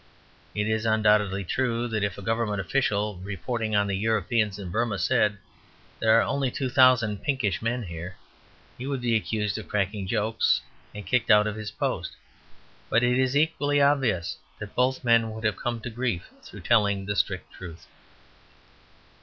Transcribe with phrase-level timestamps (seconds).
[0.55, 4.97] It is undoubtedly true that if a Government official, reporting on the Europeans in Burmah,
[4.97, 5.37] said,
[5.99, 8.15] "There are only two thousand pinkish men here"
[8.79, 10.59] he would be accused of cracking jokes,
[10.95, 12.15] and kicked out of his post.
[12.89, 17.05] But it is equally obvious that both men would have come to grief through telling
[17.05, 17.85] the strict truth.